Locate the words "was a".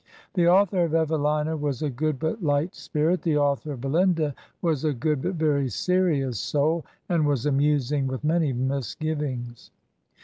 1.57-1.89, 4.59-4.93